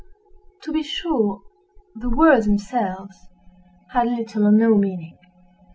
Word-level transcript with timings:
To 0.63 0.71
be 0.73 0.81
sure 0.81 1.43
the 1.93 2.09
words 2.09 2.47
themselves 2.47 3.15
had 3.91 4.07
little 4.07 4.47
or 4.47 4.51
no 4.51 4.73
meaning. 4.75 5.15